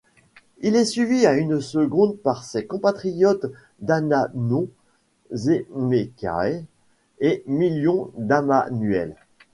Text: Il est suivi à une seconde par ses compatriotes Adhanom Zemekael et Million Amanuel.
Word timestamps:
Il 0.61 0.75
est 0.75 0.85
suivi 0.85 1.27
à 1.27 1.33
une 1.35 1.61
seconde 1.61 2.17
par 2.17 2.43
ses 2.43 2.65
compatriotes 2.65 3.45
Adhanom 3.87 4.65
Zemekael 5.31 6.65
et 7.19 7.43
Million 7.45 8.09
Amanuel. 8.27 9.15